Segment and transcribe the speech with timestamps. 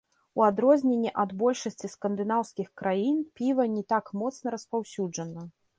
[0.39, 5.51] У адрозненне ад большасці скандынаўскіх краін піва не так моцна распаўсюджана.